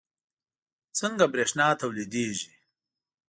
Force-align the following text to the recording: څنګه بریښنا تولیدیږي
څنګه 0.99 1.25
بریښنا 1.33 1.67
تولیدیږي 1.81 2.49